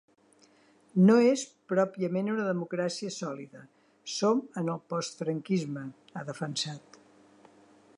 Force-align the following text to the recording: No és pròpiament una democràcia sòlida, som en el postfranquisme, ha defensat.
No 1.09 1.17
és 1.31 1.43
pròpiament 1.73 2.31
una 2.37 2.47
democràcia 2.49 3.13
sòlida, 3.19 3.63
som 4.17 4.43
en 4.63 4.75
el 4.77 4.83
postfranquisme, 4.95 5.89
ha 6.19 6.27
defensat. 6.33 7.03